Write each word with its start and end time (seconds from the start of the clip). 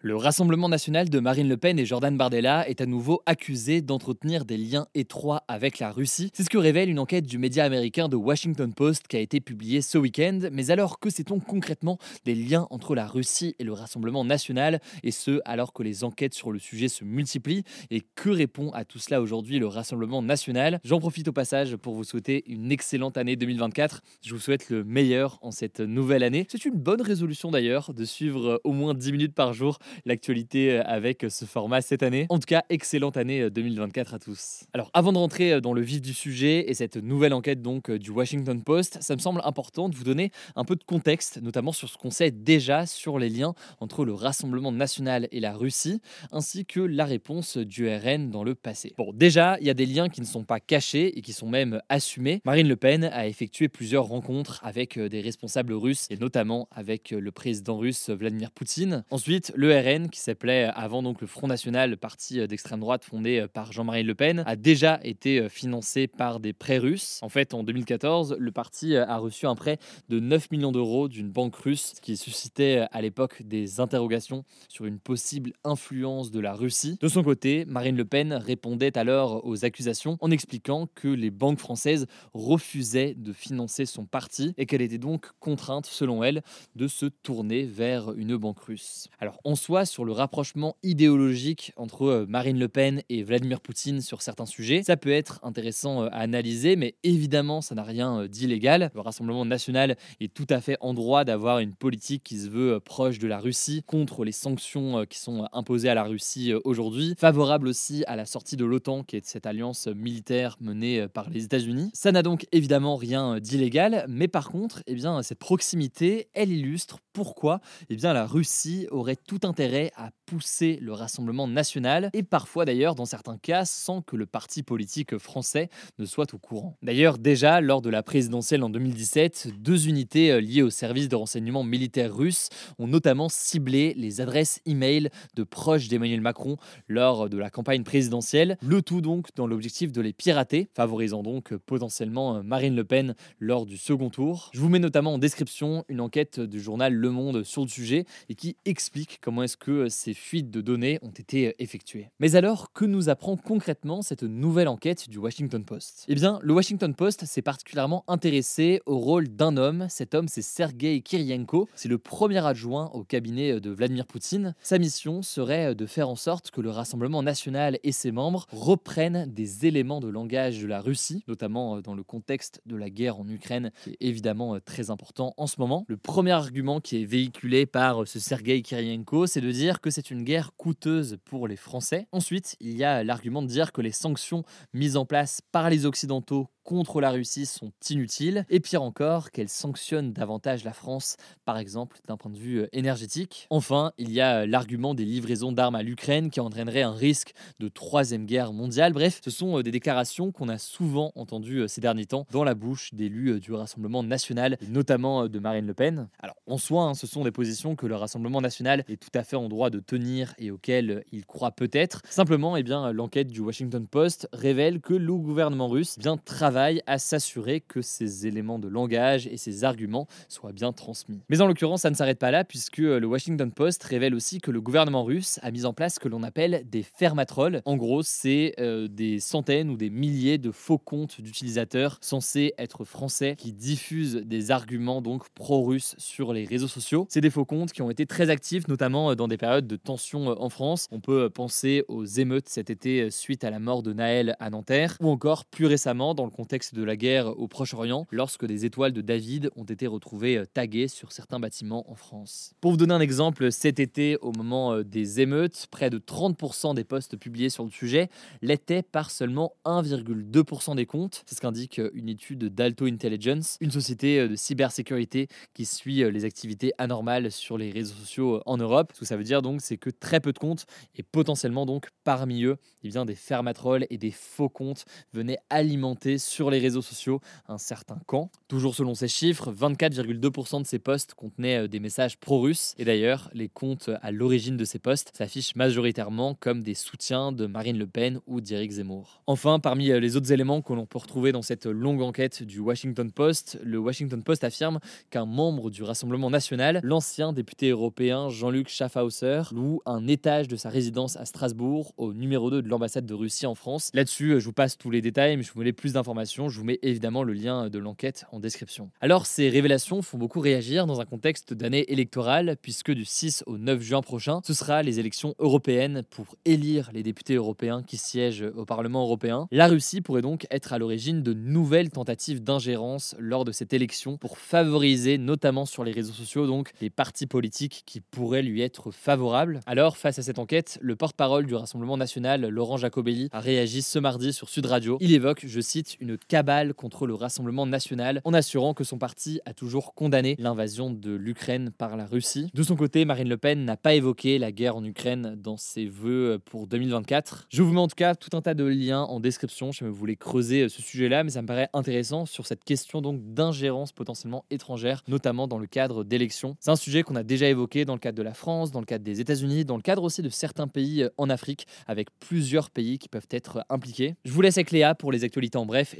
Le 0.00 0.14
Rassemblement 0.14 0.68
national 0.68 1.10
de 1.10 1.18
Marine 1.18 1.48
Le 1.48 1.56
Pen 1.56 1.76
et 1.76 1.84
Jordan 1.84 2.16
Bardella 2.16 2.68
est 2.68 2.80
à 2.80 2.86
nouveau 2.86 3.20
accusé 3.26 3.82
d'entretenir 3.82 4.44
des 4.44 4.56
liens 4.56 4.86
étroits 4.94 5.42
avec 5.48 5.80
la 5.80 5.90
Russie. 5.90 6.30
C'est 6.34 6.44
ce 6.44 6.50
que 6.50 6.56
révèle 6.56 6.88
une 6.88 7.00
enquête 7.00 7.26
du 7.26 7.36
média 7.36 7.64
américain 7.64 8.08
de 8.08 8.14
Washington 8.14 8.72
Post 8.72 9.08
qui 9.08 9.16
a 9.16 9.18
été 9.18 9.40
publiée 9.40 9.82
ce 9.82 9.98
week-end. 9.98 10.38
Mais 10.52 10.70
alors, 10.70 11.00
que 11.00 11.10
sait-on 11.10 11.40
concrètement 11.40 11.98
des 12.24 12.36
liens 12.36 12.68
entre 12.70 12.94
la 12.94 13.08
Russie 13.08 13.56
et 13.58 13.64
le 13.64 13.72
Rassemblement 13.72 14.24
national 14.24 14.80
Et 15.02 15.10
ce, 15.10 15.40
alors 15.44 15.72
que 15.72 15.82
les 15.82 16.04
enquêtes 16.04 16.34
sur 16.34 16.52
le 16.52 16.60
sujet 16.60 16.86
se 16.86 17.02
multiplient? 17.02 17.64
Et 17.90 18.02
que 18.14 18.30
répond 18.30 18.70
à 18.74 18.84
tout 18.84 19.00
cela 19.00 19.20
aujourd'hui 19.20 19.58
le 19.58 19.66
Rassemblement 19.66 20.22
national? 20.22 20.78
J'en 20.84 21.00
profite 21.00 21.26
au 21.26 21.32
passage 21.32 21.74
pour 21.74 21.94
vous 21.94 22.04
souhaiter 22.04 22.44
une 22.46 22.70
excellente 22.70 23.16
année 23.16 23.34
2024. 23.34 24.02
Je 24.22 24.32
vous 24.32 24.40
souhaite 24.40 24.70
le 24.70 24.84
meilleur 24.84 25.40
en 25.42 25.50
cette 25.50 25.80
nouvelle 25.80 26.22
année. 26.22 26.46
C'est 26.48 26.66
une 26.66 26.76
bonne 26.76 27.02
résolution 27.02 27.50
d'ailleurs 27.50 27.92
de 27.92 28.04
suivre 28.04 28.60
au 28.62 28.70
moins 28.70 28.94
10 28.94 29.10
minutes 29.10 29.34
par 29.34 29.54
jour 29.54 29.80
l'actualité 30.04 30.72
euh, 30.72 30.82
avec 30.84 31.26
ce 31.28 31.44
format 31.44 31.80
cette 31.80 32.02
année. 32.02 32.26
En 32.28 32.38
tout 32.38 32.46
cas, 32.46 32.64
excellente 32.68 33.16
année 33.16 33.50
2024 33.50 34.12
euh, 34.12 34.16
à 34.16 34.18
tous. 34.18 34.64
Alors, 34.72 34.90
avant 34.94 35.12
de 35.12 35.18
rentrer 35.18 35.52
euh, 35.52 35.60
dans 35.60 35.72
le 35.72 35.82
vif 35.82 36.00
du 36.00 36.14
sujet 36.14 36.70
et 36.70 36.74
cette 36.74 36.96
nouvelle 36.96 37.32
enquête 37.32 37.62
donc 37.62 37.90
du 37.90 38.10
Washington 38.10 38.62
Post, 38.62 38.98
ça 39.00 39.14
me 39.14 39.20
semble 39.20 39.40
important 39.44 39.88
de 39.88 39.96
vous 39.96 40.04
donner 40.04 40.30
un 40.56 40.64
peu 40.64 40.76
de 40.76 40.84
contexte, 40.84 41.40
notamment 41.42 41.72
sur 41.72 41.88
ce 41.88 41.96
qu'on 41.98 42.10
sait 42.10 42.30
déjà 42.30 42.86
sur 42.86 43.18
les 43.18 43.28
liens 43.28 43.54
entre 43.80 44.04
le 44.04 44.12
Rassemblement 44.12 44.72
national 44.72 45.28
et 45.32 45.40
la 45.40 45.54
Russie, 45.54 46.00
ainsi 46.32 46.64
que 46.64 46.80
la 46.80 47.04
réponse 47.04 47.56
du 47.56 47.88
RN 47.88 48.30
dans 48.30 48.44
le 48.44 48.54
passé. 48.54 48.94
Bon, 48.98 49.12
déjà, 49.12 49.56
il 49.60 49.66
y 49.66 49.70
a 49.70 49.74
des 49.74 49.86
liens 49.86 50.08
qui 50.08 50.20
ne 50.20 50.26
sont 50.26 50.44
pas 50.44 50.60
cachés 50.60 51.18
et 51.18 51.22
qui 51.22 51.32
sont 51.32 51.48
même 51.48 51.80
assumés. 51.88 52.40
Marine 52.44 52.68
Le 52.68 52.76
Pen 52.76 53.04
a 53.04 53.26
effectué 53.26 53.68
plusieurs 53.68 54.04
rencontres 54.04 54.60
avec 54.62 54.98
des 54.98 55.20
responsables 55.20 55.72
russes 55.72 56.06
et 56.10 56.16
notamment 56.16 56.68
avec 56.70 57.10
le 57.10 57.30
président 57.30 57.78
russe 57.78 58.10
Vladimir 58.10 58.50
Poutine. 58.50 59.04
Ensuite, 59.10 59.52
le 59.54 59.77
RN, 59.80 60.10
qui 60.10 60.20
s'appelait 60.20 60.70
avant 60.74 61.02
donc 61.02 61.20
le 61.20 61.26
Front 61.26 61.46
National, 61.46 61.96
parti 61.96 62.46
d'extrême 62.46 62.80
droite 62.80 63.04
fondé 63.04 63.46
par 63.52 63.72
Jean-Marie 63.72 64.02
Le 64.02 64.14
Pen, 64.14 64.42
a 64.46 64.56
déjà 64.56 65.00
été 65.02 65.48
financé 65.48 66.06
par 66.06 66.40
des 66.40 66.52
prêts 66.52 66.78
russes. 66.78 67.18
En 67.22 67.28
fait, 67.28 67.54
en 67.54 67.62
2014, 67.62 68.36
le 68.38 68.52
parti 68.52 68.96
a 68.96 69.16
reçu 69.18 69.46
un 69.46 69.54
prêt 69.54 69.78
de 70.08 70.20
9 70.20 70.50
millions 70.50 70.72
d'euros 70.72 71.08
d'une 71.08 71.30
banque 71.30 71.56
russe, 71.56 71.94
ce 71.96 72.00
qui 72.00 72.16
suscitait 72.16 72.86
à 72.92 73.00
l'époque 73.00 73.42
des 73.42 73.80
interrogations 73.80 74.44
sur 74.68 74.84
une 74.84 74.98
possible 74.98 75.52
influence 75.64 76.30
de 76.30 76.40
la 76.40 76.52
Russie. 76.52 76.98
De 77.00 77.08
son 77.08 77.22
côté, 77.22 77.64
Marine 77.66 77.96
Le 77.96 78.04
Pen 78.04 78.32
répondait 78.32 78.96
alors 78.98 79.46
aux 79.46 79.64
accusations 79.64 80.16
en 80.20 80.30
expliquant 80.30 80.88
que 80.94 81.08
les 81.08 81.30
banques 81.30 81.58
françaises 81.58 82.06
refusaient 82.34 83.14
de 83.14 83.32
financer 83.32 83.86
son 83.86 84.06
parti 84.06 84.54
et 84.56 84.66
qu'elle 84.66 84.82
était 84.82 84.98
donc 84.98 85.26
contrainte, 85.40 85.86
selon 85.86 86.22
elle, 86.22 86.42
de 86.76 86.88
se 86.88 87.06
tourner 87.06 87.64
vers 87.64 88.12
une 88.12 88.36
banque 88.36 88.60
russe. 88.60 89.08
Alors, 89.20 89.38
en 89.44 89.54
sur 89.84 90.06
le 90.06 90.12
rapprochement 90.12 90.76
idéologique 90.82 91.72
entre 91.76 92.02
euh, 92.06 92.26
Marine 92.26 92.58
Le 92.58 92.68
Pen 92.68 93.02
et 93.10 93.22
Vladimir 93.22 93.60
Poutine 93.60 94.00
sur 94.00 94.22
certains 94.22 94.46
sujets. 94.46 94.82
Ça 94.82 94.96
peut 94.96 95.12
être 95.12 95.40
intéressant 95.42 96.04
euh, 96.04 96.08
à 96.10 96.20
analyser, 96.20 96.74
mais 96.74 96.94
évidemment, 97.02 97.60
ça 97.60 97.74
n'a 97.74 97.82
rien 97.82 98.20
euh, 98.20 98.28
d'illégal. 98.28 98.90
Le 98.94 99.00
Rassemblement 99.00 99.44
national 99.44 99.96
est 100.20 100.32
tout 100.32 100.46
à 100.48 100.62
fait 100.62 100.78
en 100.80 100.94
droit 100.94 101.24
d'avoir 101.24 101.58
une 101.58 101.74
politique 101.74 102.22
qui 102.24 102.38
se 102.38 102.48
veut 102.48 102.80
proche 102.80 103.18
de 103.18 103.28
la 103.28 103.38
Russie, 103.38 103.82
contre 103.86 104.24
les 104.24 104.32
sanctions 104.32 105.04
qui 105.04 105.18
sont 105.18 105.46
imposées 105.52 105.90
à 105.90 105.94
la 105.94 106.04
Russie 106.04 106.54
aujourd'hui, 106.64 107.14
favorable 107.18 107.68
aussi 107.68 108.04
à 108.06 108.16
la 108.16 108.24
sortie 108.24 108.56
de 108.56 108.64
l'OTAN, 108.64 109.02
qui 109.02 109.16
est 109.16 109.26
cette 109.26 109.44
alliance 109.44 109.86
militaire 109.86 110.56
menée 110.60 111.06
par 111.08 111.28
les 111.28 111.44
États-Unis. 111.44 111.90
Ça 111.92 112.10
n'a 112.10 112.22
donc 112.22 112.46
évidemment 112.52 112.96
rien 112.96 113.38
d'illégal, 113.38 114.06
mais 114.08 114.28
par 114.28 114.48
contre, 114.48 114.82
eh 114.86 114.94
bien, 114.94 115.22
cette 115.22 115.38
proximité, 115.38 116.28
elle 116.32 116.52
illustre 116.52 116.98
pourquoi 117.18 117.60
eh 117.90 117.96
bien, 117.96 118.12
la 118.12 118.26
Russie 118.26 118.86
aurait 118.92 119.16
tout 119.16 119.40
intérêt 119.42 119.90
à 119.96 120.10
pousser 120.28 120.78
le 120.82 120.92
Rassemblement 120.92 121.48
national, 121.48 122.10
et 122.12 122.22
parfois 122.22 122.66
d'ailleurs 122.66 122.94
dans 122.94 123.06
certains 123.06 123.38
cas 123.38 123.64
sans 123.64 124.02
que 124.02 124.14
le 124.14 124.26
parti 124.26 124.62
politique 124.62 125.16
français 125.16 125.70
ne 125.98 126.04
soit 126.04 126.34
au 126.34 126.38
courant. 126.38 126.76
D'ailleurs 126.82 127.16
déjà 127.16 127.62
lors 127.62 127.80
de 127.80 127.88
la 127.88 128.02
présidentielle 128.02 128.62
en 128.62 128.68
2017, 128.68 129.48
deux 129.58 129.88
unités 129.88 130.30
euh, 130.30 130.40
liées 130.40 130.60
au 130.60 130.68
service 130.68 131.08
de 131.08 131.16
renseignement 131.16 131.64
militaire 131.64 132.14
russe 132.14 132.50
ont 132.78 132.86
notamment 132.86 133.30
ciblé 133.30 133.94
les 133.96 134.20
adresses 134.20 134.60
e-mail 134.68 135.08
de 135.34 135.44
proches 135.44 135.88
d'Emmanuel 135.88 136.20
Macron 136.20 136.58
lors 136.88 137.30
de 137.30 137.38
la 137.38 137.48
campagne 137.48 137.82
présidentielle, 137.82 138.58
le 138.62 138.82
tout 138.82 139.00
donc 139.00 139.28
dans 139.34 139.46
l'objectif 139.46 139.92
de 139.92 140.02
les 140.02 140.12
pirater, 140.12 140.68
favorisant 140.74 141.22
donc 141.22 141.56
potentiellement 141.56 142.36
euh, 142.36 142.42
Marine 142.42 142.76
Le 142.76 142.84
Pen 142.84 143.14
lors 143.40 143.64
du 143.64 143.78
second 143.78 144.10
tour. 144.10 144.50
Je 144.52 144.60
vous 144.60 144.68
mets 144.68 144.78
notamment 144.78 145.14
en 145.14 145.18
description 145.18 145.86
une 145.88 146.02
enquête 146.02 146.38
du 146.38 146.60
journal 146.60 146.92
Le 146.92 147.10
Monde 147.10 147.44
sur 147.44 147.62
le 147.62 147.68
sujet 147.68 148.04
et 148.28 148.34
qui 148.34 148.56
explique 148.66 149.20
comment 149.22 149.42
est-ce 149.42 149.56
que 149.56 149.70
euh, 149.70 149.88
ces 149.88 150.17
fuites 150.18 150.50
de 150.50 150.60
données 150.60 150.98
ont 151.02 151.10
été 151.10 151.48
euh, 151.48 151.52
effectuées. 151.58 152.10
Mais 152.20 152.36
alors, 152.36 152.72
que 152.72 152.84
nous 152.84 153.08
apprend 153.08 153.36
concrètement 153.36 154.02
cette 154.02 154.22
nouvelle 154.22 154.68
enquête 154.68 155.08
du 155.08 155.18
Washington 155.18 155.64
Post? 155.64 156.04
Eh 156.08 156.14
bien, 156.14 156.38
le 156.42 156.52
Washington 156.52 156.94
Post 156.94 157.24
s'est 157.24 157.42
particulièrement 157.42 158.04
intéressé 158.08 158.80
au 158.86 158.98
rôle 158.98 159.28
d'un 159.28 159.56
homme. 159.56 159.86
Cet 159.88 160.14
homme, 160.14 160.28
c'est 160.28 160.42
Sergei 160.42 161.00
Kirienko. 161.00 161.68
C'est 161.74 161.88
le 161.88 161.98
premier 161.98 162.44
adjoint 162.44 162.90
au 162.92 163.04
cabinet 163.04 163.52
euh, 163.52 163.60
de 163.60 163.70
Vladimir 163.70 164.06
Poutine. 164.06 164.54
Sa 164.60 164.78
mission 164.78 165.22
serait 165.22 165.74
de 165.74 165.86
faire 165.86 166.08
en 166.08 166.16
sorte 166.16 166.50
que 166.50 166.60
le 166.60 166.70
Rassemblement 166.70 167.22
national 167.22 167.78
et 167.82 167.92
ses 167.92 168.12
membres 168.12 168.46
reprennent 168.50 169.26
des 169.32 169.66
éléments 169.66 170.00
de 170.00 170.08
langage 170.08 170.60
de 170.60 170.66
la 170.66 170.80
Russie, 170.80 171.24
notamment 171.28 171.80
dans 171.80 171.94
le 171.94 172.02
contexte 172.02 172.60
de 172.66 172.76
la 172.76 172.90
guerre 172.90 173.20
en 173.20 173.28
Ukraine, 173.28 173.70
qui 173.84 173.90
est 173.90 173.96
évidemment 174.00 174.58
très 174.60 174.90
important 174.90 175.34
en 175.36 175.46
ce 175.46 175.60
moment. 175.60 175.84
Le 175.88 175.96
premier 175.96 176.32
argument 176.32 176.80
qui 176.80 177.02
est 177.02 177.04
véhiculé 177.04 177.66
par 177.66 178.06
ce 178.06 178.18
Sergei 178.18 178.62
Kirienko, 178.62 179.26
c'est 179.26 179.40
de 179.40 179.50
dire 179.50 179.80
que 179.80 179.90
c'est 179.90 180.07
une 180.10 180.24
guerre 180.24 180.52
coûteuse 180.56 181.18
pour 181.24 181.48
les 181.48 181.56
Français. 181.56 182.06
Ensuite, 182.12 182.56
il 182.60 182.76
y 182.76 182.84
a 182.84 183.04
l'argument 183.04 183.42
de 183.42 183.46
dire 183.46 183.72
que 183.72 183.80
les 183.80 183.92
sanctions 183.92 184.44
mises 184.72 184.96
en 184.96 185.04
place 185.04 185.40
par 185.52 185.70
les 185.70 185.86
Occidentaux 185.86 186.48
contre 186.68 187.00
la 187.00 187.12
Russie 187.12 187.46
sont 187.46 187.72
inutiles, 187.88 188.44
et 188.50 188.60
pire 188.60 188.82
encore, 188.82 189.30
qu'elles 189.30 189.48
sanctionnent 189.48 190.12
davantage 190.12 190.64
la 190.64 190.74
France, 190.74 191.16
par 191.46 191.56
exemple 191.56 191.96
d'un 192.06 192.18
point 192.18 192.30
de 192.30 192.36
vue 192.36 192.58
euh, 192.58 192.68
énergétique. 192.74 193.46
Enfin, 193.48 193.92
il 193.96 194.12
y 194.12 194.20
a 194.20 194.40
euh, 194.40 194.46
l'argument 194.46 194.92
des 194.92 195.06
livraisons 195.06 195.50
d'armes 195.50 195.76
à 195.76 195.82
l'Ukraine 195.82 196.28
qui 196.28 196.40
entraînerait 196.40 196.82
un 196.82 196.92
risque 196.92 197.32
de 197.58 197.68
troisième 197.68 198.26
guerre 198.26 198.52
mondiale. 198.52 198.92
Bref, 198.92 199.22
ce 199.24 199.30
sont 199.30 199.56
euh, 199.56 199.62
des 199.62 199.70
déclarations 199.70 200.30
qu'on 200.30 200.50
a 200.50 200.58
souvent 200.58 201.10
entendues 201.14 201.66
ces 201.68 201.80
derniers 201.80 202.04
temps 202.04 202.26
dans 202.32 202.44
la 202.44 202.54
bouche 202.54 202.92
d'élus 202.92 203.40
du 203.40 203.54
Rassemblement 203.54 204.02
national, 204.02 204.58
notamment 204.68 205.26
de 205.26 205.38
Marine 205.38 205.66
Le 205.66 205.72
Pen. 205.72 206.08
Alors, 206.18 206.36
en 206.46 206.58
soi, 206.58 206.82
hein, 206.82 206.92
ce 206.92 207.06
sont 207.06 207.24
des 207.24 207.32
positions 207.32 207.76
que 207.76 207.86
le 207.86 207.96
Rassemblement 207.96 208.42
national 208.42 208.84
est 208.90 209.00
tout 209.00 209.18
à 209.18 209.22
fait 209.22 209.36
en 209.36 209.48
droit 209.48 209.70
de 209.70 209.80
tenir 209.80 210.34
et 210.36 210.50
auxquelles 210.50 211.02
il 211.12 211.24
croit 211.24 211.52
peut-être. 211.52 212.02
Simplement, 212.10 212.58
eh 212.58 212.62
bien, 212.62 212.92
l'enquête 212.92 213.28
du 213.28 213.40
Washington 213.40 213.86
Post 213.86 214.28
révèle 214.34 214.82
que 214.82 214.92
le 214.92 215.14
gouvernement 215.14 215.68
russe 215.68 215.96
vient 215.98 216.18
travailler 216.18 216.57
à 216.86 216.98
s'assurer 216.98 217.60
que 217.60 217.82
ces 217.82 218.26
éléments 218.26 218.58
de 218.58 218.68
langage 218.68 219.26
et 219.26 219.36
ces 219.36 219.64
arguments 219.64 220.06
soient 220.28 220.52
bien 220.52 220.72
transmis. 220.72 221.20
Mais 221.28 221.40
en 221.40 221.46
l'occurrence, 221.46 221.82
ça 221.82 221.90
ne 221.90 221.94
s'arrête 221.94 222.18
pas 222.18 222.30
là, 222.30 222.44
puisque 222.44 222.78
le 222.78 223.06
Washington 223.06 223.50
Post 223.50 223.82
révèle 223.84 224.14
aussi 224.14 224.40
que 224.40 224.50
le 224.50 224.60
gouvernement 224.60 225.04
russe 225.04 225.38
a 225.42 225.50
mis 225.50 225.64
en 225.64 225.72
place 225.72 225.94
ce 225.94 226.00
que 226.00 226.08
l'on 226.08 226.22
appelle 226.22 226.64
des 226.70 226.82
fermatrolls. 226.82 227.62
En 227.64 227.76
gros, 227.76 228.02
c'est 228.02 228.54
euh, 228.58 228.88
des 228.88 229.20
centaines 229.20 229.70
ou 229.70 229.76
des 229.76 229.90
milliers 229.90 230.38
de 230.38 230.50
faux 230.50 230.78
comptes 230.78 231.20
d'utilisateurs 231.20 231.98
censés 232.00 232.54
être 232.58 232.84
français 232.84 233.36
qui 233.38 233.52
diffusent 233.52 234.16
des 234.16 234.50
arguments 234.50 235.02
donc 235.02 235.28
pro-russes 235.30 235.94
sur 235.98 236.32
les 236.32 236.44
réseaux 236.44 236.68
sociaux. 236.68 237.06
C'est 237.08 237.20
des 237.20 237.30
faux 237.30 237.44
comptes 237.44 237.72
qui 237.72 237.82
ont 237.82 237.90
été 237.90 238.06
très 238.06 238.30
actifs, 238.30 238.68
notamment 238.68 239.10
euh, 239.10 239.14
dans 239.14 239.28
des 239.28 239.36
périodes 239.36 239.66
de 239.66 239.76
tension 239.76 240.30
euh, 240.30 240.34
en 240.38 240.48
France. 240.48 240.88
On 240.90 241.00
peut 241.00 241.30
penser 241.30 241.84
aux 241.88 242.04
émeutes 242.04 242.48
cet 242.48 242.70
été 242.70 243.10
suite 243.10 243.44
à 243.44 243.50
la 243.50 243.58
mort 243.58 243.82
de 243.82 243.92
Naël 243.92 244.36
à 244.40 244.50
Nanterre, 244.50 244.96
ou 245.00 245.08
encore 245.08 245.44
plus 245.44 245.66
récemment 245.66 246.14
dans 246.14 246.24
le 246.24 246.30
contexte 246.30 246.47
contexte 246.48 246.74
de 246.74 246.82
la 246.82 246.96
guerre 246.96 247.38
au 247.38 247.46
Proche-Orient, 247.46 248.06
lorsque 248.10 248.46
des 248.46 248.64
étoiles 248.64 248.94
de 248.94 249.02
David 249.02 249.50
ont 249.54 249.64
été 249.64 249.86
retrouvées 249.86 250.44
taguées 250.54 250.88
sur 250.88 251.12
certains 251.12 251.38
bâtiments 251.38 251.84
en 251.90 251.94
France. 251.94 252.54
Pour 252.62 252.70
vous 252.70 252.78
donner 252.78 252.94
un 252.94 253.00
exemple, 253.00 253.52
cet 253.52 253.78
été, 253.78 254.16
au 254.22 254.32
moment 254.32 254.80
des 254.80 255.20
émeutes, 255.20 255.66
près 255.70 255.90
de 255.90 255.98
30% 255.98 256.74
des 256.74 256.84
posts 256.84 257.18
publiés 257.18 257.50
sur 257.50 257.64
le 257.64 257.70
sujet 257.70 258.08
l'étaient 258.40 258.82
par 258.82 259.10
seulement 259.10 259.52
1,2% 259.66 260.74
des 260.74 260.86
comptes. 260.86 261.22
C'est 261.26 261.34
ce 261.34 261.42
qu'indique 261.42 261.82
une 261.92 262.08
étude 262.08 262.44
d'Alto 262.44 262.86
Intelligence, 262.86 263.58
une 263.60 263.70
société 263.70 264.26
de 264.26 264.34
cybersécurité 264.34 265.28
qui 265.52 265.66
suit 265.66 266.10
les 266.10 266.24
activités 266.24 266.72
anormales 266.78 267.30
sur 267.30 267.58
les 267.58 267.70
réseaux 267.70 267.96
sociaux 267.96 268.40
en 268.46 268.56
Europe. 268.56 268.92
Ce 268.94 269.00
que 269.00 269.04
ça 269.04 269.18
veut 269.18 269.24
dire 269.24 269.42
donc, 269.42 269.60
c'est 269.60 269.76
que 269.76 269.90
très 269.90 270.20
peu 270.20 270.32
de 270.32 270.38
comptes 270.38 270.64
et 270.96 271.02
potentiellement 271.02 271.66
donc 271.66 271.90
parmi 272.04 272.44
eux, 272.44 272.56
il 272.82 272.88
vient 272.88 273.04
des 273.04 273.16
fermatrolls 273.16 273.86
et 273.90 273.98
des 273.98 274.12
faux 274.12 274.48
comptes 274.48 274.86
venaient 275.12 275.38
alimenter 275.50 276.16
sur 276.16 276.37
les 276.50 276.58
réseaux 276.58 276.82
sociaux 276.82 277.20
un 277.48 277.58
certain 277.58 277.98
camp. 278.06 278.30
Toujours 278.48 278.74
selon 278.74 278.94
ces 278.94 279.08
chiffres, 279.08 279.52
24,2% 279.52 280.62
de 280.62 280.66
ces 280.66 280.78
posts 280.78 281.14
contenaient 281.14 281.64
euh, 281.64 281.68
des 281.68 281.80
messages 281.80 282.16
pro-russes. 282.16 282.74
Et 282.78 282.84
d'ailleurs, 282.84 283.30
les 283.34 283.48
comptes 283.48 283.90
à 284.02 284.10
l'origine 284.10 284.56
de 284.56 284.64
ces 284.64 284.78
posts 284.78 285.10
s'affichent 285.14 285.56
majoritairement 285.56 286.34
comme 286.34 286.62
des 286.62 286.74
soutiens 286.74 287.32
de 287.32 287.46
Marine 287.46 287.78
Le 287.78 287.86
Pen 287.86 288.20
ou 288.26 288.40
d'Éric 288.40 288.72
Zemmour. 288.72 289.22
Enfin, 289.26 289.58
parmi 289.58 289.90
euh, 289.90 290.00
les 290.00 290.16
autres 290.16 290.32
éléments 290.32 290.62
que 290.62 290.72
l'on 290.72 290.86
peut 290.86 290.98
retrouver 290.98 291.32
dans 291.32 291.42
cette 291.42 291.66
longue 291.66 292.02
enquête 292.02 292.42
du 292.42 292.60
Washington 292.60 293.10
Post, 293.10 293.58
le 293.62 293.78
Washington 293.78 294.22
Post 294.22 294.44
affirme 294.44 294.78
qu'un 295.10 295.26
membre 295.26 295.70
du 295.70 295.82
Rassemblement 295.82 296.30
national, 296.30 296.80
l'ancien 296.82 297.32
député 297.32 297.70
européen 297.70 298.28
Jean-Luc 298.28 298.68
Schaffhauser, 298.68 299.42
loue 299.52 299.80
un 299.86 300.06
étage 300.06 300.48
de 300.48 300.56
sa 300.56 300.68
résidence 300.68 301.16
à 301.16 301.24
Strasbourg 301.24 301.92
au 301.96 302.12
numéro 302.12 302.50
2 302.50 302.62
de 302.62 302.68
l'ambassade 302.68 303.06
de 303.06 303.14
Russie 303.14 303.46
en 303.46 303.54
France. 303.54 303.90
Là-dessus, 303.94 304.32
euh, 304.32 304.40
je 304.40 304.44
vous 304.44 304.52
passe 304.52 304.76
tous 304.76 304.90
les 304.90 305.00
détails, 305.00 305.36
mais 305.36 305.42
je 305.42 305.52
vous 305.52 305.62
mets 305.62 305.72
plus 305.72 305.94
d'informations, 305.94 306.27
je 306.28 306.58
vous 306.58 306.64
mets 306.64 306.78
évidemment 306.82 307.22
le 307.22 307.32
lien 307.32 307.68
de 307.68 307.78
l'enquête 307.78 308.26
en 308.32 308.40
description. 308.40 308.90
Alors, 309.00 309.26
ces 309.26 309.48
révélations 309.48 310.02
font 310.02 310.18
beaucoup 310.18 310.40
réagir 310.40 310.86
dans 310.86 311.00
un 311.00 311.04
contexte 311.04 311.54
d'année 311.54 311.90
électorale, 311.90 312.56
puisque 312.60 312.92
du 312.92 313.04
6 313.04 313.44
au 313.46 313.56
9 313.56 313.80
juin 313.80 314.02
prochain, 314.02 314.40
ce 314.44 314.54
sera 314.54 314.82
les 314.82 315.00
élections 315.00 315.34
européennes 315.38 316.02
pour 316.10 316.26
élire 316.44 316.90
les 316.92 317.02
députés 317.02 317.34
européens 317.34 317.82
qui 317.82 317.96
siègent 317.96 318.50
au 318.54 318.64
Parlement 318.64 319.02
européen. 319.02 319.46
La 319.50 319.68
Russie 319.68 320.00
pourrait 320.00 320.22
donc 320.22 320.46
être 320.50 320.72
à 320.72 320.78
l'origine 320.78 321.22
de 321.22 321.32
nouvelles 321.32 321.90
tentatives 321.90 322.42
d'ingérence 322.42 323.14
lors 323.18 323.44
de 323.44 323.52
cette 323.52 323.72
élection 323.72 324.18
pour 324.18 324.36
favoriser, 324.38 325.16
notamment 325.16 325.64
sur 325.64 325.84
les 325.84 325.92
réseaux 325.92 326.12
sociaux, 326.12 326.46
donc 326.46 326.72
les 326.80 326.90
partis 326.90 327.26
politiques 327.26 327.84
qui 327.86 328.00
pourraient 328.00 328.42
lui 328.42 328.60
être 328.60 328.90
favorables. 328.90 329.60
Alors, 329.66 329.96
face 329.96 330.18
à 330.18 330.22
cette 330.22 330.38
enquête, 330.38 330.78
le 330.82 330.96
porte-parole 330.96 331.46
du 331.46 331.54
Rassemblement 331.54 331.96
national, 331.96 332.46
Laurent 332.46 332.76
Jacobelli, 332.76 333.28
a 333.32 333.40
réagi 333.40 333.80
ce 333.80 333.98
mardi 333.98 334.32
sur 334.32 334.48
Sud 334.48 334.66
Radio. 334.66 334.98
Il 335.00 335.14
évoque, 335.14 335.44
je 335.46 335.60
cite, 335.60 335.96
une 336.00 336.17
cabale 336.26 336.74
contre 336.74 337.06
le 337.06 337.14
Rassemblement 337.14 337.66
national 337.66 338.20
en 338.24 338.34
assurant 338.34 338.74
que 338.74 338.84
son 338.84 338.98
parti 338.98 339.40
a 339.46 339.54
toujours 339.54 339.94
condamné 339.94 340.36
l'invasion 340.38 340.90
de 340.90 341.12
l'Ukraine 341.12 341.70
par 341.76 341.96
la 341.96 342.06
Russie. 342.06 342.50
De 342.54 342.62
son 342.62 342.76
côté, 342.76 343.04
Marine 343.04 343.28
Le 343.28 343.36
Pen 343.36 343.64
n'a 343.64 343.76
pas 343.76 343.94
évoqué 343.94 344.38
la 344.38 344.52
guerre 344.52 344.76
en 344.76 344.84
Ukraine 344.84 345.36
dans 345.36 345.56
ses 345.56 345.86
vœux 345.86 346.38
pour 346.44 346.66
2024. 346.66 347.46
Je 347.50 347.62
vous 347.62 347.72
mets 347.72 347.80
en 347.80 347.88
tout 347.88 347.94
cas 347.96 348.14
tout 348.14 348.36
un 348.36 348.40
tas 348.40 348.54
de 348.54 348.64
liens 348.64 349.02
en 349.02 349.20
description 349.20 349.72
si 349.72 349.84
vous 349.84 349.94
voulez 349.94 350.16
creuser 350.16 350.68
ce 350.68 350.82
sujet-là, 350.82 351.24
mais 351.24 351.30
ça 351.30 351.42
me 351.42 351.46
paraît 351.46 351.68
intéressant 351.72 352.26
sur 352.26 352.46
cette 352.46 352.64
question 352.64 353.00
donc 353.00 353.20
d'ingérence 353.34 353.92
potentiellement 353.92 354.44
étrangère, 354.50 355.02
notamment 355.08 355.48
dans 355.48 355.58
le 355.58 355.66
cadre 355.66 356.04
d'élections. 356.04 356.56
C'est 356.60 356.70
un 356.70 356.76
sujet 356.76 357.02
qu'on 357.02 357.16
a 357.16 357.22
déjà 357.22 357.48
évoqué 357.48 357.84
dans 357.84 357.94
le 357.94 357.98
cadre 357.98 358.16
de 358.16 358.22
la 358.22 358.34
France, 358.34 358.70
dans 358.70 358.80
le 358.80 358.86
cadre 358.86 359.04
des 359.04 359.20
États-Unis, 359.20 359.64
dans 359.64 359.76
le 359.76 359.82
cadre 359.82 360.02
aussi 360.02 360.22
de 360.22 360.28
certains 360.28 360.68
pays 360.68 361.06
en 361.16 361.30
Afrique, 361.30 361.66
avec 361.86 362.08
plusieurs 362.20 362.70
pays 362.70 362.98
qui 362.98 363.08
peuvent 363.08 363.28
être 363.30 363.64
impliqués. 363.68 364.16
Je 364.24 364.32
vous 364.32 364.40
laisse 364.40 364.58
avec 364.58 364.70
Léa 364.70 364.94
pour 364.94 365.12
les 365.12 365.24
actualités 365.24 365.58
en 365.58 365.66
bref 365.66 365.94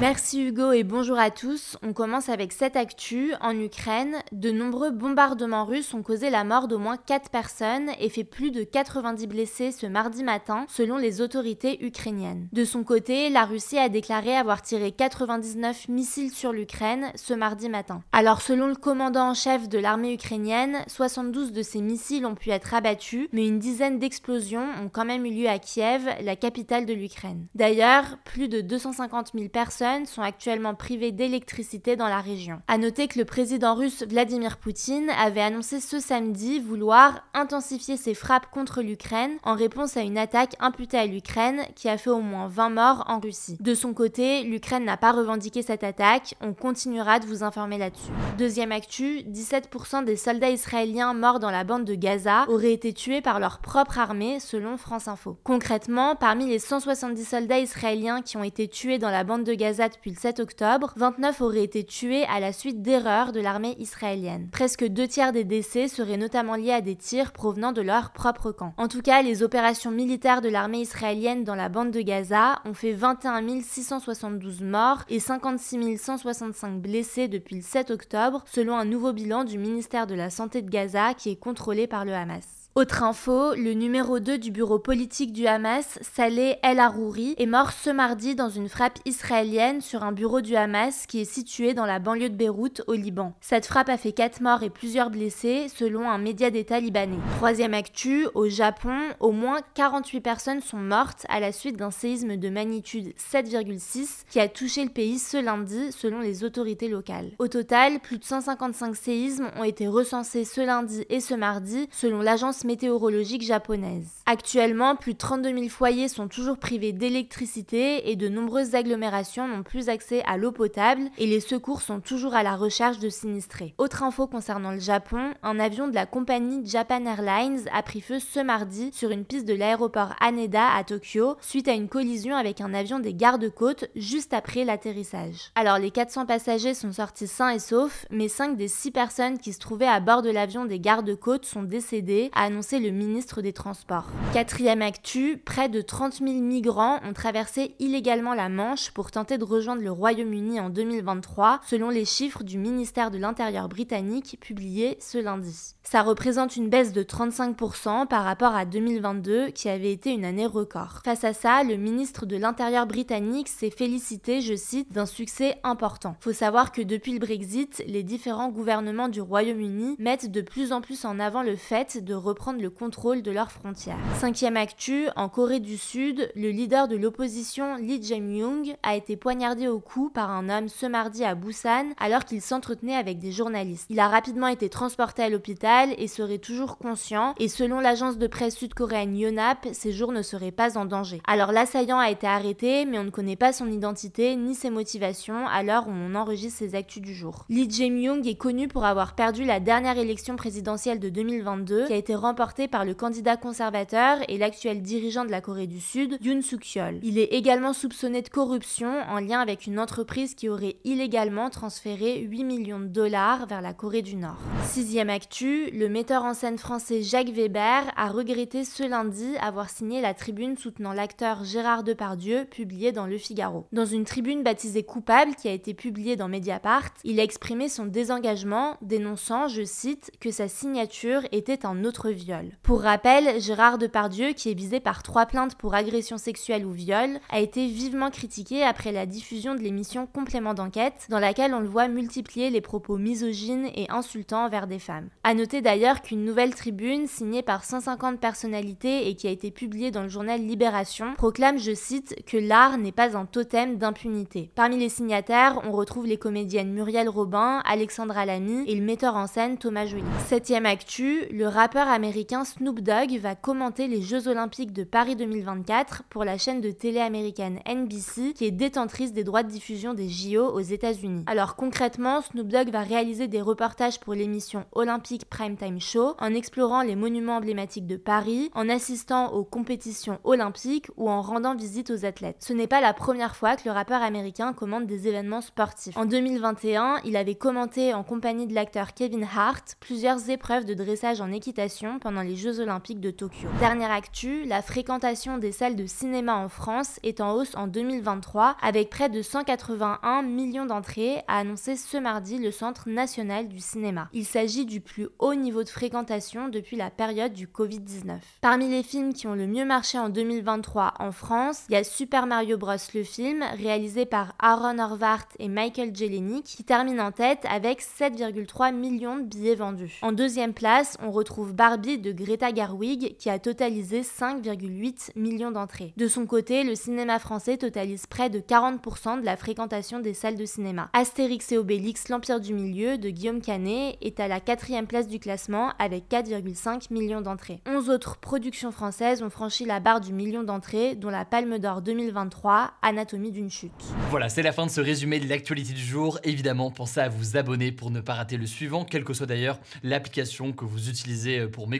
Merci 0.00 0.40
Hugo 0.40 0.70
et 0.70 0.84
bonjour 0.84 1.18
à 1.18 1.32
tous. 1.32 1.76
On 1.82 1.92
commence 1.92 2.28
avec 2.28 2.52
cette 2.52 2.76
actu. 2.76 3.32
En 3.40 3.58
Ukraine, 3.58 4.14
de 4.30 4.52
nombreux 4.52 4.92
bombardements 4.92 5.64
russes 5.64 5.92
ont 5.94 6.02
causé 6.02 6.30
la 6.30 6.44
mort 6.44 6.68
d'au 6.68 6.78
moins 6.78 6.96
4 6.96 7.28
personnes 7.28 7.90
et 7.98 8.08
fait 8.08 8.22
plus 8.22 8.52
de 8.52 8.62
90 8.62 9.26
blessés 9.26 9.72
ce 9.72 9.86
mardi 9.86 10.22
matin, 10.22 10.64
selon 10.68 10.96
les 10.96 11.20
autorités 11.20 11.84
ukrainiennes. 11.84 12.46
De 12.52 12.64
son 12.64 12.84
côté, 12.84 13.30
la 13.30 13.46
Russie 13.46 13.78
a 13.78 13.88
déclaré 13.88 14.36
avoir 14.36 14.62
tiré 14.62 14.92
99 14.92 15.88
missiles 15.88 16.30
sur 16.30 16.52
l'Ukraine 16.52 17.10
ce 17.16 17.34
mardi 17.34 17.68
matin. 17.68 18.04
Alors 18.12 18.40
selon 18.40 18.68
le 18.68 18.76
commandant 18.76 19.30
en 19.30 19.34
chef 19.34 19.68
de 19.68 19.78
l'armée 19.78 20.14
ukrainienne, 20.14 20.84
72 20.86 21.50
de 21.50 21.62
ces 21.62 21.80
missiles 21.80 22.26
ont 22.26 22.36
pu 22.36 22.50
être 22.50 22.74
abattus, 22.74 23.28
mais 23.32 23.48
une 23.48 23.58
dizaine 23.58 23.98
d'explosions 23.98 24.68
ont 24.80 24.88
quand 24.88 25.04
même 25.04 25.26
eu 25.26 25.30
lieu 25.30 25.48
à 25.48 25.58
Kiev, 25.58 26.08
la 26.22 26.36
capitale 26.36 26.86
de 26.86 26.94
l'Ukraine. 26.94 27.46
D'ailleurs, 27.56 28.18
plus 28.24 28.48
de 28.48 28.60
250 28.60 28.99
000 29.08 29.48
personnes 29.48 30.06
sont 30.06 30.22
actuellement 30.22 30.74
privées 30.74 31.12
d'électricité 31.12 31.96
dans 31.96 32.08
la 32.08 32.20
région. 32.20 32.60
À 32.68 32.78
noter 32.78 33.08
que 33.08 33.18
le 33.18 33.24
président 33.24 33.74
russe 33.74 34.02
Vladimir 34.02 34.58
Poutine 34.58 35.10
avait 35.18 35.40
annoncé 35.40 35.80
ce 35.80 36.00
samedi 36.00 36.60
vouloir 36.60 37.22
intensifier 37.34 37.96
ses 37.96 38.14
frappes 38.14 38.50
contre 38.50 38.82
l'Ukraine 38.82 39.38
en 39.42 39.54
réponse 39.54 39.96
à 39.96 40.02
une 40.02 40.18
attaque 40.18 40.54
imputée 40.60 40.98
à 40.98 41.06
l'Ukraine 41.06 41.62
qui 41.74 41.88
a 41.88 41.98
fait 41.98 42.10
au 42.10 42.20
moins 42.20 42.48
20 42.48 42.70
morts 42.70 43.04
en 43.08 43.20
Russie. 43.20 43.56
De 43.60 43.74
son 43.74 43.94
côté, 43.94 44.42
l'Ukraine 44.42 44.84
n'a 44.84 44.96
pas 44.96 45.12
revendiqué 45.12 45.62
cette 45.62 45.84
attaque, 45.84 46.34
on 46.40 46.52
continuera 46.52 47.18
de 47.18 47.26
vous 47.26 47.42
informer 47.42 47.78
là-dessus. 47.78 48.10
Deuxième 48.38 48.72
actu, 48.72 49.20
17% 49.20 50.04
des 50.04 50.16
soldats 50.16 50.50
israéliens 50.50 51.14
morts 51.14 51.40
dans 51.40 51.50
la 51.50 51.64
bande 51.64 51.84
de 51.84 51.94
Gaza 51.94 52.44
auraient 52.48 52.72
été 52.72 52.92
tués 52.92 53.20
par 53.20 53.40
leur 53.40 53.58
propre 53.58 53.98
armée 53.98 54.40
selon 54.40 54.76
France 54.76 55.08
Info. 55.08 55.38
Concrètement, 55.44 56.16
parmi 56.16 56.46
les 56.46 56.58
170 56.58 57.24
soldats 57.24 57.58
israéliens 57.60 58.22
qui 58.22 58.36
ont 58.36 58.44
été 58.44 58.68
tués 58.68 58.89
dans 58.98 59.10
la 59.10 59.24
bande 59.24 59.44
de 59.44 59.54
Gaza 59.54 59.88
depuis 59.88 60.10
le 60.10 60.16
7 60.16 60.40
octobre, 60.40 60.92
29 60.96 61.40
auraient 61.40 61.64
été 61.64 61.84
tués 61.84 62.24
à 62.24 62.40
la 62.40 62.52
suite 62.52 62.82
d'erreurs 62.82 63.32
de 63.32 63.40
l'armée 63.40 63.76
israélienne. 63.78 64.48
Presque 64.50 64.84
deux 64.84 65.06
tiers 65.06 65.32
des 65.32 65.44
décès 65.44 65.88
seraient 65.88 66.16
notamment 66.16 66.56
liés 66.56 66.72
à 66.72 66.80
des 66.80 66.96
tirs 66.96 67.32
provenant 67.32 67.72
de 67.72 67.82
leur 67.82 68.12
propre 68.12 68.52
camp. 68.52 68.74
En 68.76 68.88
tout 68.88 69.02
cas, 69.02 69.22
les 69.22 69.42
opérations 69.42 69.90
militaires 69.90 70.40
de 70.40 70.48
l'armée 70.48 70.80
israélienne 70.80 71.44
dans 71.44 71.54
la 71.54 71.68
bande 71.68 71.90
de 71.90 72.00
Gaza 72.00 72.60
ont 72.64 72.74
fait 72.74 72.92
21 72.92 73.60
672 73.60 74.62
morts 74.62 75.04
et 75.08 75.20
56 75.20 75.96
165 75.96 76.80
blessés 76.80 77.28
depuis 77.28 77.56
le 77.56 77.62
7 77.62 77.90
octobre, 77.90 78.44
selon 78.46 78.76
un 78.76 78.84
nouveau 78.84 79.12
bilan 79.12 79.44
du 79.44 79.58
ministère 79.58 80.06
de 80.06 80.14
la 80.14 80.30
Santé 80.30 80.62
de 80.62 80.70
Gaza 80.70 81.14
qui 81.14 81.30
est 81.30 81.36
contrôlé 81.36 81.86
par 81.86 82.04
le 82.04 82.12
Hamas. 82.12 82.59
Autre 82.76 83.02
info, 83.02 83.52
le 83.56 83.72
numéro 83.72 84.20
2 84.20 84.38
du 84.38 84.52
bureau 84.52 84.78
politique 84.78 85.32
du 85.32 85.48
Hamas, 85.48 85.98
Saleh 86.02 86.56
El 86.62 86.78
Arouri, 86.78 87.34
est 87.36 87.46
mort 87.46 87.72
ce 87.72 87.90
mardi 87.90 88.36
dans 88.36 88.48
une 88.48 88.68
frappe 88.68 89.00
israélienne 89.04 89.80
sur 89.80 90.04
un 90.04 90.12
bureau 90.12 90.40
du 90.40 90.54
Hamas 90.54 91.06
qui 91.08 91.20
est 91.20 91.24
situé 91.24 91.74
dans 91.74 91.84
la 91.84 91.98
banlieue 91.98 92.30
de 92.30 92.36
Beyrouth 92.36 92.82
au 92.86 92.92
Liban. 92.92 93.34
Cette 93.40 93.66
frappe 93.66 93.88
a 93.88 93.96
fait 93.96 94.12
4 94.12 94.40
morts 94.40 94.62
et 94.62 94.70
plusieurs 94.70 95.10
blessés 95.10 95.66
selon 95.68 96.08
un 96.08 96.18
média 96.18 96.52
d'État 96.52 96.78
libanais. 96.78 97.18
Troisième 97.38 97.74
actu, 97.74 98.28
au 98.34 98.48
Japon, 98.48 98.96
au 99.18 99.32
moins 99.32 99.58
48 99.74 100.20
personnes 100.20 100.60
sont 100.60 100.78
mortes 100.78 101.26
à 101.28 101.40
la 101.40 101.50
suite 101.50 101.76
d'un 101.76 101.90
séisme 101.90 102.36
de 102.36 102.50
magnitude 102.50 103.12
7,6 103.18 104.26
qui 104.30 104.38
a 104.38 104.46
touché 104.46 104.84
le 104.84 104.90
pays 104.90 105.18
ce 105.18 105.38
lundi 105.38 105.90
selon 105.90 106.20
les 106.20 106.44
autorités 106.44 106.88
locales. 106.88 107.32
Au 107.40 107.48
total, 107.48 107.98
plus 107.98 108.18
de 108.18 108.24
155 108.24 108.94
séismes 108.94 109.48
ont 109.58 109.64
été 109.64 109.88
recensés 109.88 110.44
ce 110.44 110.60
lundi 110.60 111.04
et 111.10 111.18
ce 111.18 111.34
mardi 111.34 111.88
selon 111.90 112.20
l'agence 112.20 112.59
météorologique 112.64 113.42
japonaise. 113.42 114.08
Actuellement, 114.26 114.96
plus 114.96 115.14
de 115.14 115.18
32 115.18 115.54
000 115.54 115.68
foyers 115.68 116.08
sont 116.08 116.28
toujours 116.28 116.58
privés 116.58 116.92
d'électricité 116.92 118.10
et 118.10 118.16
de 118.16 118.28
nombreuses 118.28 118.74
agglomérations 118.74 119.48
n'ont 119.48 119.62
plus 119.62 119.88
accès 119.88 120.22
à 120.26 120.36
l'eau 120.36 120.52
potable 120.52 121.02
et 121.18 121.26
les 121.26 121.40
secours 121.40 121.82
sont 121.82 122.00
toujours 122.00 122.34
à 122.34 122.42
la 122.42 122.56
recherche 122.56 122.98
de 122.98 123.08
sinistrés. 123.08 123.74
Autre 123.78 124.02
info 124.02 124.26
concernant 124.26 124.72
le 124.72 124.80
Japon, 124.80 125.34
un 125.42 125.58
avion 125.58 125.88
de 125.88 125.94
la 125.94 126.06
compagnie 126.06 126.66
Japan 126.66 127.04
Airlines 127.06 127.64
a 127.72 127.82
pris 127.82 128.00
feu 128.00 128.18
ce 128.18 128.40
mardi 128.40 128.90
sur 128.92 129.10
une 129.10 129.24
piste 129.24 129.46
de 129.46 129.54
l'aéroport 129.54 130.14
Haneda 130.20 130.74
à 130.74 130.84
Tokyo 130.84 131.36
suite 131.40 131.68
à 131.68 131.72
une 131.72 131.88
collision 131.88 132.36
avec 132.36 132.60
un 132.60 132.74
avion 132.74 132.98
des 132.98 133.14
gardes-côtes 133.14 133.86
juste 133.96 134.34
après 134.34 134.64
l'atterrissage. 134.64 135.50
Alors 135.54 135.78
les 135.78 135.90
400 135.90 136.26
passagers 136.26 136.74
sont 136.74 136.92
sortis 136.92 137.26
sains 137.26 137.50
et 137.50 137.58
saufs, 137.58 138.06
mais 138.10 138.28
5 138.28 138.56
des 138.56 138.68
6 138.68 138.90
personnes 138.90 139.38
qui 139.38 139.52
se 139.52 139.60
trouvaient 139.60 139.86
à 139.86 140.00
bord 140.00 140.22
de 140.22 140.30
l'avion 140.30 140.64
des 140.64 140.80
gardes-côtes 140.80 141.44
sont 141.44 141.62
décédées, 141.62 142.30
a 142.34 142.49
annoncé 142.50 142.80
le 142.80 142.90
ministre 142.90 143.42
des 143.42 143.52
Transports. 143.52 144.06
Quatrième 144.32 144.82
actu, 144.82 145.38
près 145.38 145.68
de 145.68 145.80
30 145.80 146.14
000 146.14 146.32
migrants 146.40 146.98
ont 147.04 147.12
traversé 147.12 147.76
illégalement 147.78 148.34
la 148.34 148.48
Manche 148.48 148.90
pour 148.90 149.12
tenter 149.12 149.38
de 149.38 149.44
rejoindre 149.44 149.82
le 149.82 149.92
Royaume-Uni 149.92 150.58
en 150.58 150.68
2023, 150.68 151.60
selon 151.64 151.90
les 151.90 152.04
chiffres 152.04 152.42
du 152.42 152.58
ministère 152.58 153.12
de 153.12 153.18
l'Intérieur 153.18 153.68
britannique 153.68 154.36
publiés 154.40 154.98
ce 155.00 155.18
lundi. 155.18 155.76
Ça 155.84 156.02
représente 156.02 156.56
une 156.56 156.68
baisse 156.68 156.92
de 156.92 157.04
35% 157.04 158.08
par 158.08 158.24
rapport 158.24 158.54
à 158.54 158.64
2022, 158.64 159.50
qui 159.50 159.68
avait 159.68 159.92
été 159.92 160.10
une 160.10 160.24
année 160.24 160.46
record. 160.46 161.02
Face 161.04 161.22
à 161.22 161.32
ça, 161.32 161.62
le 161.62 161.76
ministre 161.76 162.26
de 162.26 162.36
l'Intérieur 162.36 162.86
britannique 162.86 163.48
s'est 163.48 163.70
félicité, 163.70 164.40
je 164.40 164.56
cite, 164.56 164.92
d'un 164.92 165.06
succès 165.06 165.58
important. 165.62 166.16
Faut 166.20 166.32
savoir 166.32 166.72
que 166.72 166.82
depuis 166.82 167.12
le 167.12 167.20
Brexit, 167.20 167.82
les 167.86 168.02
différents 168.02 168.50
gouvernements 168.50 169.08
du 169.08 169.20
Royaume-Uni 169.20 169.94
mettent 170.00 170.32
de 170.32 170.40
plus 170.40 170.72
en 170.72 170.80
plus 170.80 171.04
en 171.04 171.20
avant 171.20 171.42
le 171.42 171.54
fait 171.54 172.04
de 172.04 172.14
reprendre 172.14 172.39
reprendre 172.40 172.62
le 172.62 172.70
contrôle 172.70 173.20
de 173.20 173.30
leurs 173.30 173.52
frontières. 173.52 173.98
Cinquième 174.18 174.56
actu, 174.56 175.08
en 175.14 175.28
Corée 175.28 175.60
du 175.60 175.76
Sud, 175.76 176.32
le 176.34 176.48
leader 176.48 176.88
de 176.88 176.96
l'opposition 176.96 177.76
Lee 177.76 178.02
Jae-myung 178.02 178.76
a 178.82 178.96
été 178.96 179.18
poignardé 179.18 179.68
au 179.68 179.78
cou 179.78 180.08
par 180.08 180.30
un 180.30 180.48
homme 180.48 180.70
ce 180.70 180.86
mardi 180.86 181.22
à 181.22 181.34
Busan 181.34 181.90
alors 181.98 182.24
qu'il 182.24 182.40
s'entretenait 182.40 182.96
avec 182.96 183.18
des 183.18 183.30
journalistes. 183.30 183.84
Il 183.90 184.00
a 184.00 184.08
rapidement 184.08 184.46
été 184.46 184.70
transporté 184.70 185.22
à 185.22 185.28
l'hôpital 185.28 185.90
et 185.98 186.08
serait 186.08 186.38
toujours 186.38 186.78
conscient 186.78 187.34
et 187.38 187.48
selon 187.48 187.78
l'agence 187.78 188.16
de 188.16 188.26
presse 188.26 188.56
sud-coréenne 188.56 189.18
Yonhap, 189.18 189.68
ses 189.72 189.92
jours 189.92 190.12
ne 190.12 190.22
seraient 190.22 190.50
pas 190.50 190.78
en 190.78 190.86
danger. 190.86 191.20
Alors 191.26 191.52
l'assaillant 191.52 191.98
a 191.98 192.10
été 192.10 192.26
arrêté 192.26 192.86
mais 192.86 192.98
on 192.98 193.04
ne 193.04 193.10
connaît 193.10 193.36
pas 193.36 193.52
son 193.52 193.70
identité 193.70 194.34
ni 194.36 194.54
ses 194.54 194.70
motivations 194.70 195.46
à 195.46 195.62
l'heure 195.62 195.88
où 195.88 195.92
on 195.92 196.14
enregistre 196.14 196.60
ses 196.60 196.74
actus 196.74 197.02
du 197.02 197.14
jour. 197.14 197.44
Lee 197.50 197.68
Jae-myung 197.68 198.26
est 198.26 198.36
connu 198.36 198.66
pour 198.66 198.86
avoir 198.86 199.14
perdu 199.14 199.44
la 199.44 199.60
dernière 199.60 199.98
élection 199.98 200.36
présidentielle 200.36 201.00
de 201.00 201.10
2022 201.10 201.86
qui 201.88 201.92
a 201.92 201.96
été 201.96 202.14
remportée 202.14 202.29
par 202.34 202.84
le 202.84 202.94
candidat 202.94 203.36
conservateur 203.36 204.18
et 204.28 204.38
l'actuel 204.38 204.82
dirigeant 204.82 205.24
de 205.24 205.30
la 205.30 205.40
Corée 205.40 205.66
du 205.66 205.80
Sud, 205.80 206.18
Yoon 206.22 206.42
Suk-yeol. 206.42 207.00
Il 207.02 207.18
est 207.18 207.32
également 207.32 207.72
soupçonné 207.72 208.22
de 208.22 208.28
corruption 208.28 209.00
en 209.08 209.20
lien 209.20 209.40
avec 209.40 209.66
une 209.66 209.78
entreprise 209.78 210.34
qui 210.34 210.48
aurait 210.48 210.76
illégalement 210.84 211.50
transféré 211.50 212.20
8 212.20 212.44
millions 212.44 212.80
de 212.80 212.86
dollars 212.86 213.46
vers 213.46 213.60
la 213.60 213.72
Corée 213.72 214.02
du 214.02 214.16
Nord. 214.16 214.38
Sixième 214.64 215.10
actu, 215.10 215.70
le 215.72 215.88
metteur 215.88 216.24
en 216.24 216.34
scène 216.34 216.58
français 216.58 217.02
Jacques 217.02 217.30
Weber 217.30 217.84
a 217.96 218.08
regretté 218.08 218.64
ce 218.64 218.82
lundi 218.82 219.36
avoir 219.40 219.70
signé 219.70 220.00
la 220.00 220.14
tribune 220.14 220.56
soutenant 220.56 220.92
l'acteur 220.92 221.44
Gérard 221.44 221.82
Depardieu 221.82 222.44
publiée 222.44 222.92
dans 222.92 223.06
Le 223.06 223.18
Figaro. 223.18 223.66
Dans 223.72 223.86
une 223.86 224.04
tribune 224.04 224.42
baptisée 224.42 224.82
Coupable 224.82 225.34
qui 225.34 225.48
a 225.48 225.52
été 225.52 225.74
publiée 225.74 226.16
dans 226.16 226.28
Mediapart, 226.28 226.90
il 227.04 227.20
a 227.20 227.22
exprimé 227.22 227.68
son 227.68 227.86
désengagement, 227.86 228.76
dénonçant, 228.82 229.48
je 229.48 229.62
cite, 229.64 230.10
que 230.20 230.30
sa 230.30 230.48
signature 230.48 231.22
était 231.32 231.66
un 231.66 231.84
autre 231.84 232.10
viol. 232.20 232.52
Pour 232.62 232.82
rappel, 232.82 233.40
Gérard 233.40 233.78
Depardieu, 233.78 234.32
qui 234.32 234.50
est 234.50 234.54
visé 234.54 234.80
par 234.80 235.02
trois 235.02 235.26
plaintes 235.26 235.54
pour 235.54 235.74
agression 235.74 236.18
sexuelle 236.18 236.64
ou 236.64 236.72
viol, 236.72 237.18
a 237.30 237.40
été 237.40 237.66
vivement 237.66 238.10
critiqué 238.10 238.62
après 238.62 238.92
la 238.92 239.06
diffusion 239.06 239.54
de 239.54 239.60
l'émission 239.60 240.06
Complément 240.06 240.54
d'enquête, 240.54 241.06
dans 241.08 241.18
laquelle 241.18 241.54
on 241.54 241.60
le 241.60 241.68
voit 241.68 241.88
multiplier 241.88 242.50
les 242.50 242.60
propos 242.60 242.96
misogynes 242.96 243.70
et 243.74 243.90
insultants 243.90 244.44
envers 244.44 244.66
des 244.66 244.78
femmes. 244.78 245.08
A 245.24 245.34
noter 245.34 245.60
d'ailleurs 245.60 246.02
qu'une 246.02 246.24
nouvelle 246.24 246.54
tribune, 246.54 247.06
signée 247.06 247.42
par 247.42 247.64
150 247.64 248.20
personnalités 248.20 249.08
et 249.08 249.14
qui 249.14 249.26
a 249.26 249.30
été 249.30 249.50
publiée 249.50 249.90
dans 249.90 250.02
le 250.02 250.08
journal 250.08 250.40
Libération, 250.40 251.14
proclame, 251.14 251.58
je 251.58 251.74
cite, 251.74 252.24
que 252.26 252.36
l'art 252.36 252.78
n'est 252.78 252.92
pas 252.92 253.16
un 253.16 253.26
totem 253.26 253.76
d'impunité. 253.76 254.50
Parmi 254.54 254.78
les 254.78 254.88
signataires, 254.88 255.60
on 255.64 255.72
retrouve 255.72 256.06
les 256.06 256.16
comédiennes 256.16 256.72
Muriel 256.72 257.08
Robin, 257.08 257.62
Alexandra 257.64 258.26
Lamy 258.26 258.64
et 258.68 258.74
le 258.74 258.84
metteur 258.84 259.16
en 259.16 259.26
scène 259.26 259.58
Thomas 259.58 259.86
Joly. 259.86 260.02
Septième 260.26 260.66
actu, 260.66 261.24
le 261.30 261.46
rappeur 261.46 261.88
américain 261.88 262.09
Snoop 262.44 262.80
Dogg 262.80 263.18
va 263.20 263.36
commenter 263.36 263.86
les 263.86 264.02
Jeux 264.02 264.26
Olympiques 264.26 264.72
de 264.72 264.82
Paris 264.82 265.14
2024 265.14 266.02
pour 266.10 266.24
la 266.24 266.38
chaîne 266.38 266.60
de 266.60 266.72
télé 266.72 266.98
américaine 266.98 267.60
NBC 267.68 268.32
qui 268.34 268.46
est 268.46 268.50
détentrice 268.50 269.12
des 269.12 269.22
droits 269.22 269.44
de 269.44 269.50
diffusion 269.50 269.94
des 269.94 270.08
JO 270.08 270.44
aux 270.44 270.60
États-Unis. 270.60 271.22
Alors 271.28 271.54
concrètement, 271.54 272.20
Snoop 272.20 272.48
Dogg 272.48 272.70
va 272.70 272.80
réaliser 272.80 273.28
des 273.28 273.40
reportages 273.40 274.00
pour 274.00 274.14
l'émission 274.14 274.64
Olympique 274.72 275.30
Primetime 275.30 275.80
Show 275.80 276.14
en 276.18 276.34
explorant 276.34 276.82
les 276.82 276.96
monuments 276.96 277.36
emblématiques 277.36 277.86
de 277.86 277.96
Paris, 277.96 278.50
en 278.54 278.68
assistant 278.68 279.32
aux 279.32 279.44
compétitions 279.44 280.18
olympiques 280.24 280.88
ou 280.96 281.08
en 281.08 281.22
rendant 281.22 281.54
visite 281.54 281.90
aux 281.90 282.04
athlètes. 282.04 282.38
Ce 282.40 282.52
n'est 282.52 282.66
pas 282.66 282.80
la 282.80 282.92
première 282.92 283.36
fois 283.36 283.54
que 283.54 283.66
le 283.66 283.70
rappeur 283.70 284.02
américain 284.02 284.52
commande 284.52 284.86
des 284.86 285.06
événements 285.06 285.42
sportifs. 285.42 285.96
En 285.96 286.06
2021, 286.06 286.96
il 287.04 287.16
avait 287.16 287.36
commenté 287.36 287.94
en 287.94 288.02
compagnie 288.02 288.48
de 288.48 288.54
l'acteur 288.54 288.94
Kevin 288.94 289.24
Hart 289.24 289.76
plusieurs 289.78 290.28
épreuves 290.28 290.64
de 290.64 290.74
dressage 290.74 291.20
en 291.20 291.30
équitation 291.30 291.99
pendant 292.00 292.22
les 292.22 292.36
Jeux 292.36 292.60
Olympiques 292.60 293.00
de 293.00 293.10
Tokyo. 293.10 293.48
Dernière 293.60 293.92
actu, 293.92 294.44
la 294.44 294.62
fréquentation 294.62 295.38
des 295.38 295.52
salles 295.52 295.76
de 295.76 295.86
cinéma 295.86 296.34
en 296.36 296.48
France 296.48 296.98
est 297.02 297.20
en 297.20 297.34
hausse 297.34 297.54
en 297.54 297.66
2023 297.66 298.56
avec 298.62 298.90
près 298.90 299.08
de 299.08 299.22
181 299.22 300.22
millions 300.22 300.66
d'entrées, 300.66 301.22
a 301.28 301.38
annoncé 301.38 301.76
ce 301.76 301.96
mardi 301.96 302.38
le 302.38 302.50
Centre 302.50 302.88
national 302.88 303.48
du 303.48 303.60
cinéma. 303.60 304.08
Il 304.12 304.24
s'agit 304.24 304.64
du 304.64 304.80
plus 304.80 305.08
haut 305.18 305.34
niveau 305.34 305.62
de 305.62 305.68
fréquentation 305.68 306.48
depuis 306.48 306.76
la 306.76 306.90
période 306.90 307.32
du 307.32 307.46
Covid-19. 307.46 308.18
Parmi 308.40 308.68
les 308.68 308.82
films 308.82 309.12
qui 309.12 309.26
ont 309.26 309.34
le 309.34 309.46
mieux 309.46 309.64
marché 309.64 309.98
en 309.98 310.08
2023 310.08 310.94
en 310.98 311.12
France, 311.12 311.64
il 311.68 311.74
y 311.74 311.76
a 311.76 311.84
Super 311.84 312.26
Mario 312.26 312.56
Bros. 312.56 312.72
le 312.94 313.04
film, 313.04 313.44
réalisé 313.58 314.06
par 314.06 314.34
Aaron 314.38 314.78
Horvath 314.78 315.28
et 315.38 315.48
Michael 315.48 315.94
Jelenic, 315.94 316.44
qui 316.44 316.64
termine 316.64 317.00
en 317.00 317.12
tête 317.12 317.44
avec 317.48 317.82
7,3 317.82 318.74
millions 318.74 319.18
de 319.18 319.24
billets 319.24 319.54
vendus. 319.54 319.98
En 320.02 320.12
deuxième 320.12 320.54
place, 320.54 320.96
on 321.02 321.10
retrouve 321.10 321.52
Barbie 321.52 321.89
de 321.98 322.12
Greta 322.12 322.52
Garwig, 322.52 323.16
qui 323.16 323.30
a 323.30 323.38
totalisé 323.38 324.02
5,8 324.02 325.10
millions 325.16 325.50
d'entrées. 325.50 325.92
De 325.96 326.08
son 326.08 326.26
côté, 326.26 326.64
le 326.64 326.74
cinéma 326.74 327.18
français 327.18 327.56
totalise 327.56 328.06
près 328.06 328.30
de 328.30 328.40
40% 328.40 329.20
de 329.20 329.24
la 329.24 329.36
fréquentation 329.36 330.00
des 330.00 330.14
salles 330.14 330.36
de 330.36 330.44
cinéma. 330.44 330.90
Astérix 330.92 331.52
et 331.52 331.58
Obélix, 331.58 332.08
l'Empire 332.08 332.40
du 332.40 332.54
Milieu 332.54 332.98
de 332.98 333.10
Guillaume 333.10 333.40
Canet 333.40 333.96
est 334.00 334.20
à 334.20 334.28
la 334.28 334.40
quatrième 334.40 334.86
place 334.86 335.08
du 335.08 335.18
classement 335.18 335.72
avec 335.78 336.08
4,5 336.08 336.92
millions 336.92 337.20
d'entrées. 337.20 337.60
11 337.66 337.90
autres 337.90 338.18
productions 338.18 338.70
françaises 338.70 339.22
ont 339.22 339.30
franchi 339.30 339.64
la 339.64 339.80
barre 339.80 340.00
du 340.00 340.12
million 340.12 340.42
d'entrées, 340.42 340.94
dont 340.94 341.10
la 341.10 341.24
Palme 341.24 341.58
d'Or 341.58 341.82
2023, 341.82 342.72
Anatomie 342.82 343.32
d'une 343.32 343.50
chute. 343.50 343.72
Voilà, 344.10 344.28
c'est 344.28 344.42
la 344.42 344.52
fin 344.52 344.66
de 344.66 344.70
ce 344.70 344.80
résumé 344.80 345.20
de 345.20 345.28
l'actualité 345.28 345.72
du 345.72 345.82
jour. 345.82 346.18
Évidemment, 346.24 346.70
pensez 346.70 347.00
à 347.00 347.08
vous 347.08 347.36
abonner 347.36 347.72
pour 347.72 347.90
ne 347.90 348.00
pas 348.00 348.14
rater 348.14 348.36
le 348.36 348.46
suivant, 348.46 348.84
quelle 348.84 349.04
que 349.04 349.12
soit 349.12 349.26
d'ailleurs 349.26 349.58
l'application 349.82 350.52
que 350.52 350.64
vous 350.64 350.88
utilisez 350.88 351.46
pour 351.46 351.68
m'écouter. 351.68 351.79